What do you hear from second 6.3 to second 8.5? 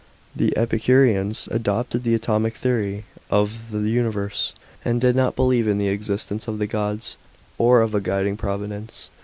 of the gods or of a guiding